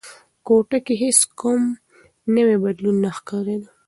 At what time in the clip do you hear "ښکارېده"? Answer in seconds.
3.17-3.69